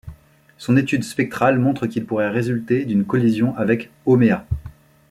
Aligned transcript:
Son 0.57 0.77
étude 0.77 1.03
spectrale 1.03 1.59
montre 1.59 1.85
qu'il 1.85 2.07
pourrait 2.07 2.29
résulter 2.31 2.85
d'une 2.85 3.05
collision 3.05 3.55
avec 3.55 3.91
Hauméa. 4.07 4.47